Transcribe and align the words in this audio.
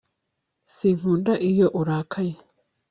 Sinkunda 0.75 1.33
iyo 1.49 1.67
urakaye 1.79 2.35